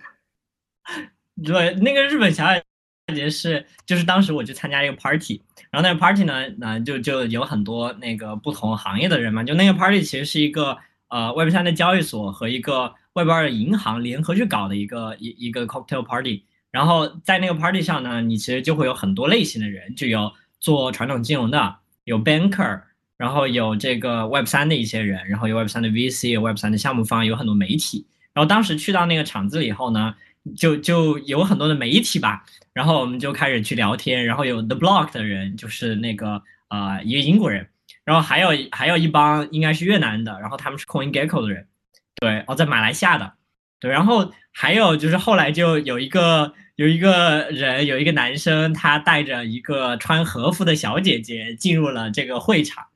[1.43, 9.43] 对，那个日本小姐姐是，就是当时我去参加一个 party，然后那个 party 呢，那就就有很多那个不同行业的人嘛。
[9.43, 10.77] 就那个 party 其实是一个
[11.07, 16.43] 呃 Web 三的交易所和一个 Web 二的银行联合去搞的一个一一个 cocktail party。
[16.71, 22.81] 然后在那个 party 上呢，你其实就会有很多类型的人，就有做传统金融的，有 banker，
[23.17, 28.05] 然后有这个 Web 三的一些人，然后有 Web 三的 VC，有 Web 三的项目方，有很多媒体。
[28.33, 30.13] 然后当时去到那个场子以后呢，
[30.55, 37.67] 就就有很多的媒体吧，然后我们就开始去聊天，然后有 The Block 的人，就是那个呃一个英国人，
[38.03, 41.67] 然后还有还有一帮应该是越南的，然后他们是 CoinGecko 的人，
[42.15, 43.33] 对，哦在马来西亚的。
[43.81, 52.87] 对，然后还有就是后来就有一个有一个人有一个男生，他带着一个穿和服的小姐姐进入了这个会场，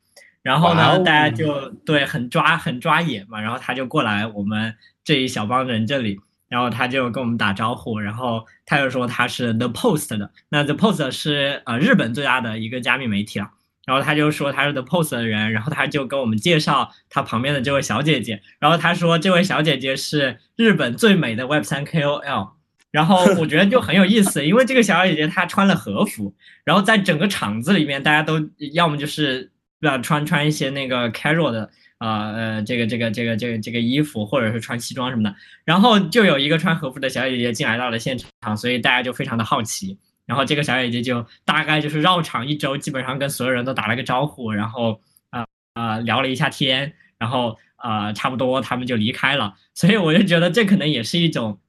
[0.41, 4.75] 然后呢，大家就对很抓很抓眼嘛，然后他就过来我们
[5.05, 6.19] 这一小帮人这里，
[6.53, 13.49] 然后他就跟我们打招呼，然后他又说他是 The Post 的，那 The Post 是呃日本最大的一个加密媒体了。
[13.87, 22.51] 然后他就说他是 The Post 的人，然后他就跟我们介绍他旁边的这位小姐姐，然后他说这位小姐姐是日本最美的 Web 三 KOL，
[22.91, 28.39] 然后我觉得就很有意思，因为这个小姐姐她穿了和服，然后在整个场子里面大家都
[28.73, 35.35] 要么就是要穿穿一些那个 casual 的啊呃这个这个这个这个这个衣服，或者是穿西装什么的，
[35.65, 39.97] 然后就有一个穿和服的小姐姐进来到了现场，所以大家就非常的好奇。
[40.25, 49.55] 然后这个小姐姐就大概就是绕场一周，基本上跟所有人都打了个招呼，然后啊啊聊了一下天，然后啊差不多他们就离开了。
[49.73, 51.59] 所以我就觉得这可能也是一种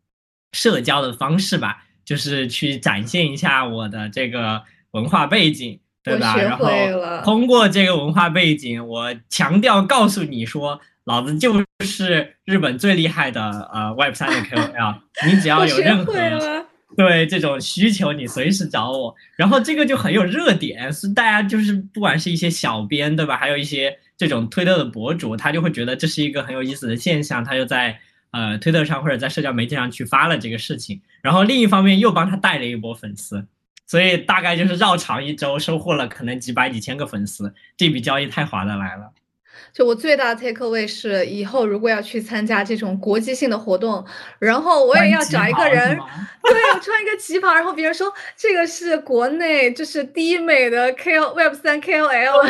[0.53, 4.63] 社交的方式吧，就是去展现一下我的这个
[4.93, 6.37] 文化背景，对吧？
[6.37, 6.69] 然后
[7.25, 14.97] 通过这个文化背景，我强调告诉你说，老子就是日本最厉害的呃 Web 三的 KOL，
[15.27, 16.13] 你只要有任何。
[16.97, 23.37] 对这种需求，你随时找我，然后这个就很有热点，是大家就是不管是一些小编，对吧？
[23.37, 27.99] 还有一些这种推特的博主，他就会觉得这是一个很有意思的现象，他就在
[28.31, 33.45] 呃推特上或者在社交媒体上去发了这个事情，然后另一方面又帮他带了一波粉丝，
[33.87, 39.11] 所以大概就是绕场一周，收获了可能几百几千个粉丝，这笔交易太划得来了。
[39.73, 44.05] 就我最大的 take away 是，以后如果要去参加这种国际性的活动，
[44.39, 45.97] 然后我也要找一个人，
[46.43, 52.43] 对，穿一个旗袍，然后别人说这个是国内就是第一美的 K O Web 三 K O L，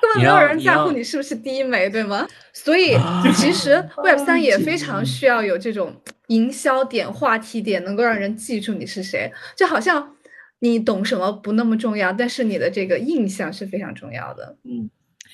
[0.00, 2.26] 根本没有人在乎你是不是第一美，对吗？
[2.52, 2.96] 所以
[3.36, 5.98] 其实 Web 三也非常需要有这种
[6.30, 10.16] 营销点、话题点，能够让人记住你是谁，就好像。
[10.62, 14.58] 你懂什么不那么重要，但是你的这个印象是非常重要的。
[14.64, 14.90] 嗯，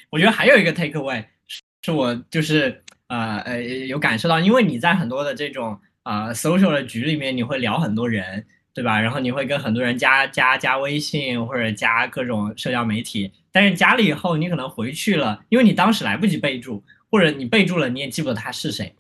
[0.09, 1.24] 我觉得还有一个 take away
[1.82, 9.01] 是我就是呃呃有感受到，因为你在很多的这种啊 social 的局里面，你会聊很多人，对吧？
[9.01, 16.80] 然后你会跟很多人加加加微信或者加各种社交媒体，但是加了以后，你可能回去了，因为你当时来不及备注，
[17.11, 18.94] 或者你备注了你也记不得他是谁，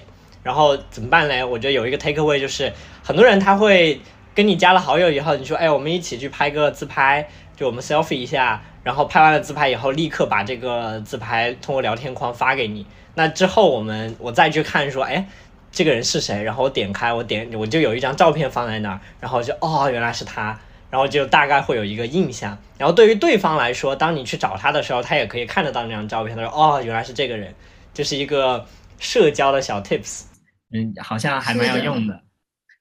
[0.46, 1.44] 然后怎么办呢？
[1.44, 2.72] 我觉得有一个 take away 就是
[3.02, 4.00] 很多人他会。
[4.36, 7.26] 跟你加了好友以后，你说，哎，我们一起去拍个自拍，
[7.56, 12.84] 就我们 selfie 一下，然后拍完了自拍以后，立刻把这个自拍通过聊天框发给你。
[13.14, 15.26] 那之后我们我再去看，说，哎，
[15.72, 16.42] 这个人是谁？
[16.42, 22.58] 然后我点开，我点我就有一张照片放在那儿，然后就，哦，原来是他，然后就大概会有一个印象。
[22.76, 27.54] 然后对于对方来说，当你去找他的时候，他也可以看得到那张照片，他说，哦，原来是这个人，
[27.94, 28.66] 就是一个
[28.98, 30.24] 社交的小 tips，
[30.72, 32.22] 嗯，好像还蛮有用的。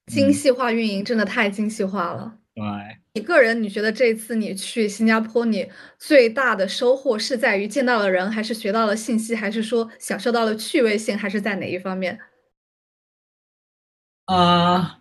[0.07, 2.37] 精细化运营真的太精细化了。
[2.53, 2.63] 对，
[3.15, 5.69] 你个人你觉得这次你去新加坡，你
[5.99, 12.19] 最大的收获是在于见到了人，还是学到了信息，还是说享受到了趣味性，还是在哪一方面？
[14.27, 14.97] 呃，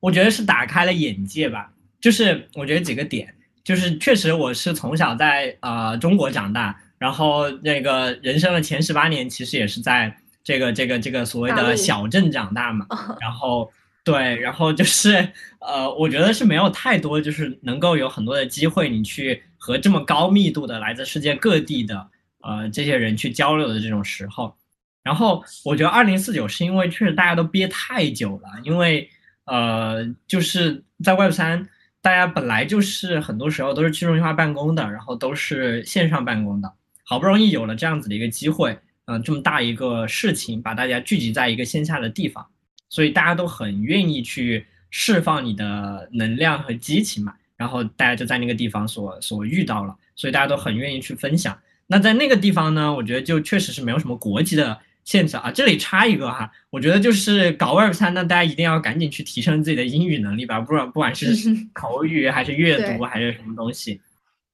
[0.00, 1.72] 我觉得是打开了眼界吧。
[2.00, 3.34] 就是我觉得几个点，
[3.64, 10.16] 就是确实我是从小在呃中国长大，然后那个人生的前十八年其实也是在
[10.46, 12.86] 这个这个这个所谓的小镇长大嘛，
[13.20, 13.70] 然后。
[14.06, 15.16] 对，然后就是，
[15.58, 22.06] 呃，我觉得是没有太多，就是能够有很多的机会，你去和这么高密度的来自世界各地的，
[22.40, 24.54] 呃，这些人去交流的这种时候。
[25.02, 29.10] 然后我觉得二零四九是因为确实大家都憋太久了，因为，
[29.46, 31.68] 呃，就是在 Web 三，
[32.00, 36.72] 大家本来就是很多时候都是去中心化办公的，然后都是线上办公的，
[37.02, 42.46] 好不容易有了这样子的一个机会，嗯，这么大一个事情，把大家聚集在一个线下的地方。
[42.88, 47.34] 所以大家都很愿意去释放你的能量和激情嘛。
[47.56, 51.58] 然后大家就在那个地方所所遇到了，所以大家都很愿意去分享。
[51.86, 55.50] 那在那个地方呢，我觉得就确实是没有什么国籍的限制啊。
[55.50, 61.34] 这里插一个哈，我觉得就是搞 Web 三，那大家一定要赶紧去提升自己的英语能力吧，不管不管是
[61.72, 64.00] 口语还是阅读还是什么东西，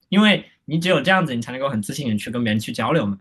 [0.09, 3.19] 因为你只有这样子，你才能够很自信的去跟别人去交流嘛。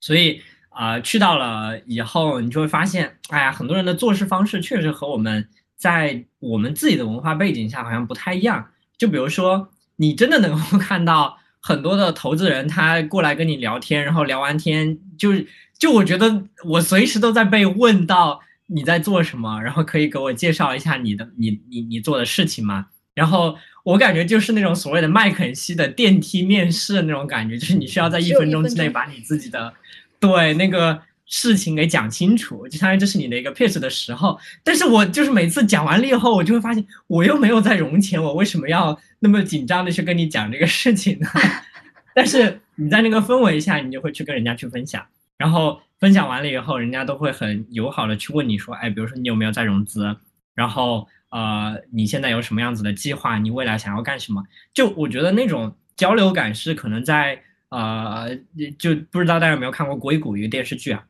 [0.00, 0.40] 所以
[0.70, 8.68] 啊，去到了以后，你就会发现，哎呀，很多人的做事方式确实和我们在我们自己的文化背景下好像不太一样。
[8.96, 15.30] 就比如说，你真的能够 看到很多的投资人，他过来跟你聊天，然后聊完天，就
[15.78, 22.86] 就我觉得我随时都在被问到你在做什么，然后可以给我介绍一下你的你你你做的事情吗？
[23.18, 23.54] 然后
[23.84, 29.72] 我感觉就是那种所谓的麦肯锡的电梯面试的那种感觉，就是你需要在一分钟之内把你自己的
[30.20, 31.02] 对那个。
[31.30, 34.40] 事情给讲清楚，就相当于这是你的一个 pitch 的时候。
[34.64, 41.28] 但是我就是每次讲完了以后，我就会发现我又没有在融钱，我为什么要那么紧张的去跟你讲这个事情呢？
[42.16, 45.04] 但是你在那个氛围下，你就会去跟人家去分享，
[45.36, 50.16] 然后分享完了以后，人家都会很友好的去问你说，哎，比如说你有没有在融资？
[50.54, 53.38] 然后呃，你现在有什么样子的计划？
[53.38, 54.42] 你未来想要干什么？
[54.72, 58.34] 就我觉得那种交流感是可能在呃，
[58.78, 61.04] 就不知道大家有没有看过《硅谷》一个电视剧啊？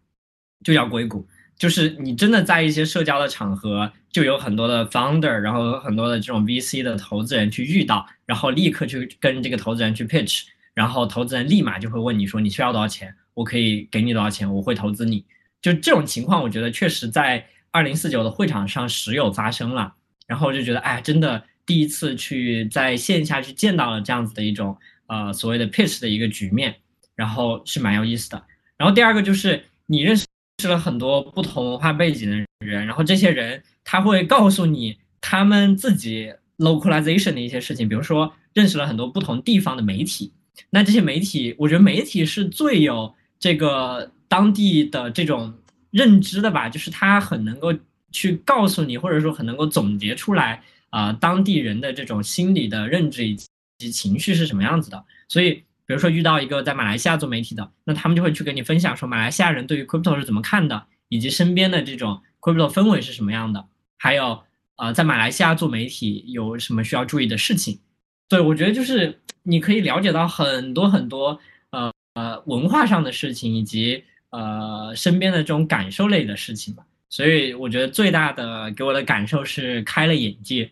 [0.65, 1.25] 就叫硅谷，
[1.57, 10.43] 就是你真的在一些社交的场合，就有很多的 founder，然后很多的这种 VC 的投资人去遇到，然后立刻去跟这个投资人去 pitch，
[10.75, 15.25] 然后投资人立马就会问你说你需要多少钱，我可以给你多少钱，我会投资你。
[15.63, 19.95] 就这种情况，我觉得确实在二零四九的会场上时有发生了，
[20.29, 26.77] 然后我就觉得哎，真的第一次去在线下去见到了这样子的一种呃所谓的 pitch 的一个局面，
[27.17, 28.41] 然后是蛮有意思的。
[28.77, 30.25] 然后第二个就是你认识。
[30.61, 40.33] 识了很多不同文化背景的人，然后这些人他会告诉你他们自己 localization 的一些事情，比如说认识了很多不同地方的媒体，
[40.71, 45.55] 那这些媒体，我觉得媒体是最有这个当地的这种
[45.93, 47.73] 认知的吧，就是他很能够
[48.11, 53.37] 去告诉你，或者说很能够总结出来啊当地人的这种心理的认知以
[53.79, 55.63] 及情绪是什么样子的，所以。
[55.89, 63.65] 比如说遇到一个在马来西亚做媒体的，那他们就会去跟你分享说马来西亚人对于 crypto 是怎么看的，以及身边的这种 crypto 氛围是什么样的，
[63.97, 64.39] 还有
[64.77, 67.81] 呃在马来西亚做媒体有什么需要注意的事情。
[68.29, 71.41] 对我觉得就是你可以了解到很多很多
[71.71, 76.85] 呃呃文化上的事情，以及呃身边的这种感受类的事情吧。
[77.09, 80.71] 所以我觉得最大的给我的感受是开了眼界。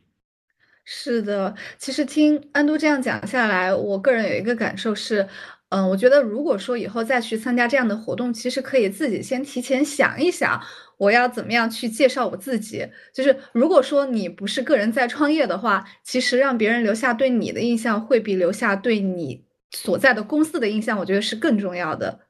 [0.84, 5.26] 是的，其实听安都这样讲下来，我个人有一个感受是，
[5.70, 10.62] 嗯，我觉得如果说以后再去参加这样的活动，其实可以自己先提前想一想，
[10.96, 12.88] 我要怎么样去介绍我自己。
[13.12, 22.20] 就是如果说你不是个人在创业的话，其实让别人留下对你的印象，会比留下对你所在的公司的印象，我觉得是更重要的。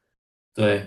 [0.55, 0.87] 对，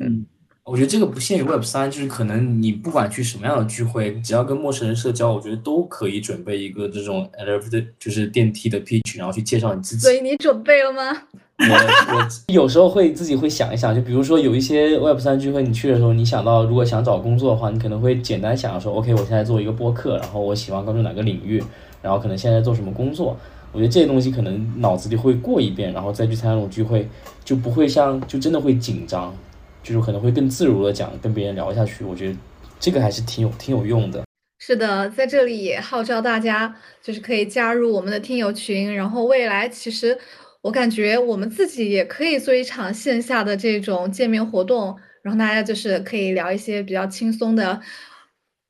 [0.00, 0.24] 嗯。
[0.64, 10.02] 我觉得这个不限于 Web 三，就是可能你不管去什么样的聚会，只要跟陌生人社交，我觉得都可以准备一个这种 elevator，就是电梯的 pitch，然后去介绍你自己。
[10.02, 11.02] 所以你准备了吗？
[11.58, 21.60] 我我 有时候会自己会想一想，就比如说有一些 Web 三聚会，你去的时候，你想到如果想找工作的话，你可能会简单想说，OK，我现在做一个播客，然后我喜欢关注哪个领域，
[22.00, 23.36] 然后可能现在做什么工作。
[23.72, 27.08] 我觉得这些东西可能脑子里会过一遍，然后再去参加那种聚会，
[27.44, 29.34] 就不会像就真的会紧张。
[29.82, 32.36] 就是可能会更自如的讲，跟别人聊下去，我觉得
[32.78, 34.22] 这个还是挺有挺有用的。
[34.58, 36.72] 是的，在这里也号召大家，
[37.02, 38.94] 就是可以加入我们的听友群。
[38.94, 40.16] 然后未来其实
[40.60, 47.80] 我感觉我们自己也可以做一场线下的这种见面活动，然后大家就是可以聊一些比较轻松的，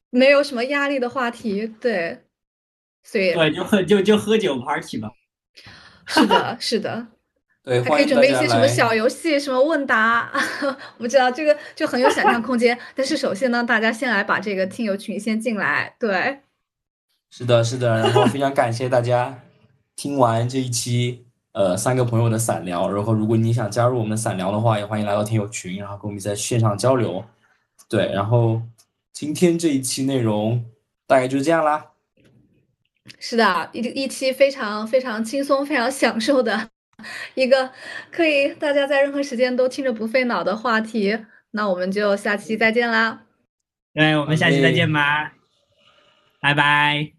[0.09, 1.71] 没有什么压力的话题。
[1.79, 2.19] 对，
[3.05, 5.11] 所以对，就喝就就喝酒 party 吧。
[6.07, 7.07] 是的，是的。
[7.65, 10.29] 对，还可以准备一些什么小游戏，什么问答，
[10.99, 12.77] 我不知道这个就很有想象空间。
[12.95, 15.95] 但是首先呢，大家先来把这个听友群先进来。
[15.99, 16.41] 对，
[17.31, 18.01] 是的，是的。
[18.01, 19.39] 然后非常感谢大家
[19.95, 22.91] 听完这一期呃三个朋友的散聊。
[22.91, 27.25] 然后如果你想加入我们的散聊的话，也欢迎来到听友群，然后跟我们在线上交流。
[27.89, 28.61] 对，然后
[29.13, 30.65] 今天这一期内容
[31.07, 31.93] 大概就是这样啦。
[33.21, 36.71] 是的，一一期非常非常轻松、非常享受的。
[37.35, 37.71] 一个
[38.11, 41.19] 可以大家在任何时间都听着不费脑的话题，
[41.53, 43.23] 那我们就下期再见啦！
[43.95, 45.33] 对，我们下期再见吧，
[46.41, 47.13] 拜拜。